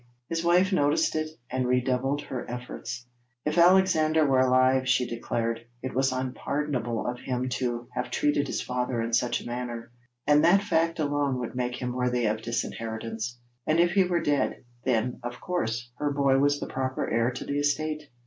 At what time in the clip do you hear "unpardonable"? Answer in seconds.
6.11-7.05